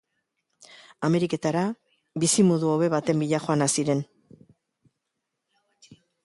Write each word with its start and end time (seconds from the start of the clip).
Ameriketara, 1.09 1.61
bizimodu 2.23 2.71
hobe 2.71 2.89
baten 2.95 3.21
bila 3.25 3.43
joanak 3.45 3.77
ziren. 3.77 4.03